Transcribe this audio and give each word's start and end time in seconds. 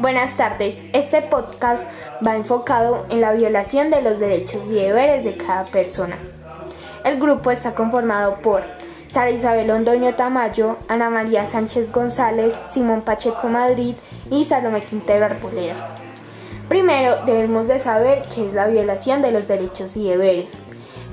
Buenas 0.00 0.36
tardes. 0.36 0.80
Este 0.92 1.22
podcast 1.22 1.82
va 2.24 2.36
enfocado 2.36 3.04
en 3.10 3.20
la 3.20 3.32
violación 3.32 3.90
de 3.90 4.00
los 4.00 4.20
derechos 4.20 4.62
y 4.70 4.74
deberes 4.74 5.24
de 5.24 5.36
cada 5.36 5.64
persona. 5.64 6.16
El 7.04 7.18
grupo 7.18 7.50
está 7.50 7.74
conformado 7.74 8.36
por 8.36 8.62
Sara 9.08 9.32
Isabel 9.32 9.68
Ondoño 9.72 10.14
Tamayo, 10.14 10.76
Ana 10.86 11.10
María 11.10 11.46
Sánchez 11.46 11.90
González, 11.90 12.56
Simón 12.70 13.02
Pacheco 13.02 13.48
Madrid 13.48 13.96
y 14.30 14.44
Salomé 14.44 14.82
Quintero 14.82 15.24
Arboleda. 15.24 15.96
Primero 16.68 17.24
debemos 17.26 17.66
de 17.66 17.80
saber 17.80 18.22
qué 18.32 18.46
es 18.46 18.54
la 18.54 18.68
violación 18.68 19.20
de 19.20 19.32
los 19.32 19.48
derechos 19.48 19.96
y 19.96 20.08
deberes. 20.08 20.56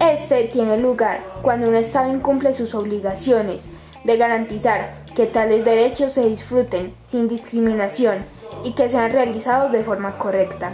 Este 0.00 0.48
tiene 0.48 0.76
lugar 0.76 1.20
cuando 1.42 1.68
un 1.68 1.76
Estado 1.76 2.12
incumple 2.12 2.52
sus 2.52 2.74
obligaciones 2.74 3.62
de 4.02 4.16
garantizar 4.16 5.04
que 5.14 5.26
tales 5.26 5.64
derechos 5.64 6.14
se 6.14 6.28
disfruten 6.28 6.96
sin 7.06 7.28
discriminación 7.28 8.24
y 8.64 8.72
que 8.72 8.88
sean 8.88 9.10
realizados 9.10 9.72
de 9.72 9.82
forma 9.82 10.18
correcta. 10.18 10.72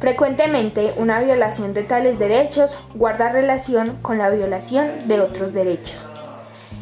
Frecuentemente, 0.00 0.94
una 0.96 1.20
violación 1.20 1.74
de 1.74 1.84
tales 1.84 2.18
derechos 2.18 2.76
guarda 2.94 3.28
relación 3.28 3.98
con 4.02 4.18
la 4.18 4.30
violación 4.30 5.06
de 5.06 5.20
otros 5.20 5.52
derechos. 5.54 5.96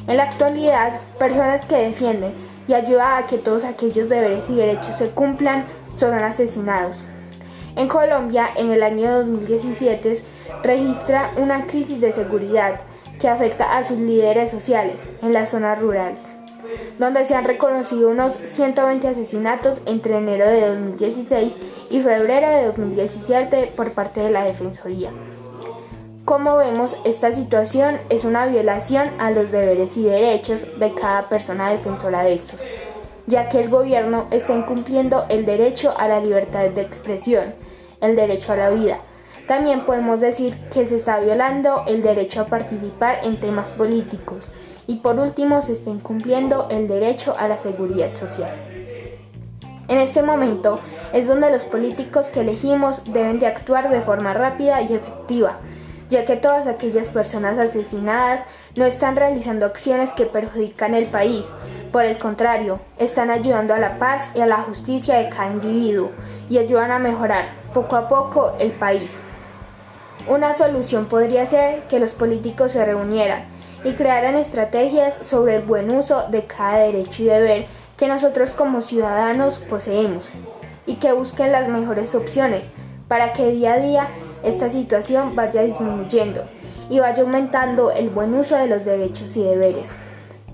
En 0.07 0.17
la 0.17 0.25
actualidad, 0.25 1.01
personas 1.19 1.67
que 1.67 1.77
defienden 1.77 2.33
y 2.67 2.73
ayudan 2.73 3.23
a 3.23 3.27
que 3.27 3.37
todos 3.37 3.65
aquellos 3.65 4.09
deberes 4.09 4.49
y 4.49 4.55
derechos 4.55 4.97
se 4.97 5.11
cumplan 5.11 5.67
son 5.97 6.15
asesinados. 6.15 6.99
En 7.77 7.89
Colombia, 7.89 8.49
en 8.57 8.71
el 8.73 8.83
año 8.83 9.19
2017, 9.19 10.23
registra 10.63 11.33
una 11.37 11.67
crisis 11.67 12.01
de 12.01 12.13
seguridad 12.13 12.81
que 13.21 13.29
afecta 13.29 13.77
a 13.77 13.85
sus 13.85 13.99
líderes 13.99 14.51
sociales 14.51 15.05
en 15.21 15.35
las 15.35 15.51
zonas 15.51 15.79
rurales 15.79 16.40
donde 16.99 17.25
se 17.25 17.35
han 17.35 17.45
reconocido 17.45 18.11
unos 18.11 18.33
120 18.35 19.09
asesinatos 19.09 19.79
entre 19.87 20.19
enero 20.19 20.47
de 20.47 20.69
2016 20.69 21.57
y 21.91 22.01
febrero 22.01 22.49
de 22.49 22.67
2017 22.67 23.73
por 23.77 23.93
parte 23.93 24.21
de 24.21 24.31
la 24.31 24.45
Defensoría. 24.45 25.11
Como 26.25 26.57
vemos, 26.59 26.97
esta 27.05 27.33
situación 27.33 27.99
es 28.09 28.25
una 28.25 28.47
violación 28.47 29.11
a 29.19 29.31
los 29.31 29.51
deberes 29.51 29.97
y 29.97 30.05
derechos 30.05 30.61
de 30.79 30.95
cada 30.95 31.29
persona 31.29 31.71
defensora 31.71 32.23
de 32.23 32.35
estos, 32.35 32.61
ya 33.27 33.49
que 33.49 33.61
el 33.61 33.69
gobierno 33.69 34.27
está 34.31 34.55
incumpliendo 34.55 35.25
el 35.29 35.45
derecho 35.45 35.93
a 35.99 36.07
la 36.07 36.21
libertad 36.21 36.69
de 36.69 36.83
expresión, 36.83 37.55
el 38.01 38.15
derecho 38.15 38.53
a 38.53 38.57
la 38.57 38.71
vida. 38.71 39.01
También 39.49 39.85
podemos 39.85 40.21
decir 40.21 40.55
que 40.73 40.87
se 40.87 40.97
está 40.97 41.19
violando 41.19 41.83
el 41.89 42.03
derecho 42.03 42.43
a 42.43 42.47
participar 42.47 43.19
en 43.25 43.41
temas 43.41 43.71
políticos, 43.71 44.45
y 44.91 44.97
por 44.97 45.21
último 45.21 45.63
se 45.63 45.75
está 45.75 45.89
incumpliendo 45.89 46.67
el 46.69 46.89
derecho 46.89 47.37
a 47.39 47.47
la 47.47 47.59
seguridad 47.59 48.17
social. 48.17 48.51
En 49.87 49.99
este 49.99 50.21
momento 50.21 50.81
es 51.13 51.29
donde 51.29 51.53
los 51.53 51.63
políticos 51.63 52.27
que 52.27 52.41
elegimos 52.41 53.01
deben 53.05 53.39
de 53.39 53.47
actuar 53.47 53.89
de 53.89 54.01
forma 54.01 54.35
rápida 54.35 54.83
y 54.83 54.93
efectiva, 54.95 55.59
ya 56.09 56.25
que 56.25 56.35
todas 56.35 56.67
aquellas 56.67 57.07
personas 57.07 57.57
asesinadas 57.57 58.45
no 58.75 58.85
están 58.85 59.15
realizando 59.15 59.65
acciones 59.65 60.11
que 60.11 60.27
perjudican 60.27 60.95
el 60.95 61.07
país, 61.07 61.47
por 61.93 62.05
el 62.05 62.19
contrario, 62.19 62.81
están 62.99 63.31
ayudando 63.31 63.75
a 63.75 63.79
la 63.79 63.97
paz 64.01 64.29
y 64.35 64.41
a 64.41 64.47
la 64.47 64.61
justicia 64.61 65.19
de 65.19 65.29
cada 65.29 65.53
individuo 65.53 66.11
y 66.49 66.59
ayudan 66.59 66.91
a 66.91 66.99
mejorar 66.99 67.45
poco 67.73 67.95
a 67.95 68.09
poco 68.09 68.57
el 68.59 68.73
país. 68.73 69.13
Una 70.27 70.57
solución 70.57 71.07
podría 71.07 71.47
ser 71.47 71.85
que 71.85 72.01
los 72.01 72.11
políticos 72.11 72.73
se 72.73 72.85
reunieran 72.85 73.60
y 73.85 73.93
crearan 73.93 74.37
estrategias 74.37 75.15
sobre 75.27 75.57
el 75.57 75.63
buen 75.63 75.91
uso 75.91 76.29
de 76.31 76.45
cada 76.45 76.79
derecho 76.79 77.23
y 77.23 77.27
deber 77.27 77.67
que 77.97 78.09
nosotros 78.09 78.51
como 78.51 78.83
ciudadanos 78.83 79.59
poseemos 79.59 80.25
y 80.87 80.97
que 80.97 81.13
busquen 81.13 81.53
las 81.53 81.69
mejores 81.69 82.15
opciones 82.15 82.69
para 83.09 83.33
que 83.33 83.51
día 83.51 83.75
a 83.75 83.79
día 83.79 84.09
esta 84.43 84.71
situación 84.71 85.35
vaya 85.35 85.63
disminuyendo 85.63 86.45
y 86.89 86.99
vaya 87.01 87.23
aumentando 87.23 87.91
el 87.91 88.11
buen 88.11 88.35
uso 88.35 88.57
de 88.57 88.67
los 88.67 88.85
derechos 88.85 89.37
y 89.37 89.43
deberes. 89.43 89.91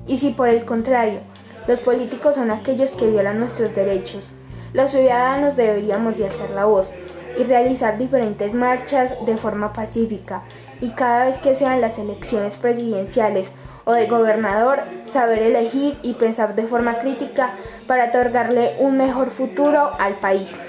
Y 0.07 0.19
si 0.19 0.31
por 0.31 0.49
el 0.49 0.65
contrario, 0.65 1.21
los 1.67 1.81
políticos 1.81 2.37
son 2.37 2.51
aquellos 2.51 2.91
que 2.91 3.07
violan 3.07 3.41
nuestros 3.41 3.75
derechos, 3.75 4.29
los 4.73 4.91
ciudadanos 4.91 5.57
deberíamos 5.57 6.17
de 6.19 6.27
alzar 6.27 6.51
la 6.51 6.67
voz 6.67 6.91
y 7.39 7.45
realizar 7.45 7.99
diferentes 7.99 8.55
marchas 8.55 9.15
de 9.25 9.37
forma 9.37 9.73
pacífica 9.73 10.43
y 10.81 10.91
cada 10.91 11.27
vez 11.27 11.39
que 11.39 11.55
sean 11.55 11.81
las 11.81 11.99
elecciones 11.99 12.57
presidenciales 12.57 13.51
o 13.85 13.93
de 13.93 14.07
gobernador, 14.07 14.81
saber 15.07 15.39
elegir 15.39 15.97
y 16.03 16.15
pensar 16.15 16.55
de 16.55 16.67
forma 16.67 16.99
crítica 16.99 17.53
para 17.87 18.07
otorgarle 18.07 18.75
un 18.81 18.97
mejor 18.97 19.31
futuro 19.31 19.93
al 19.99 20.15
país. 20.15 20.61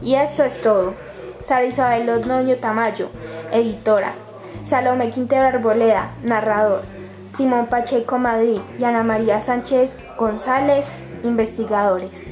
Y 0.00 0.14
esto 0.14 0.44
es 0.44 0.60
todo. 0.60 0.94
Sara 1.42 1.66
Isabel 1.66 2.08
Odnoño 2.08 2.56
Tamayo, 2.56 3.10
editora. 3.52 4.14
Salomé 4.64 5.10
Quintero 5.10 5.46
Arboleda, 5.46 6.14
narrador. 6.22 6.82
Simón 7.36 7.66
Pacheco 7.66 8.18
Madrid 8.18 8.60
y 8.78 8.84
Ana 8.84 9.02
María 9.02 9.40
Sánchez 9.40 9.96
González, 10.18 10.90
investigadores. 11.22 12.26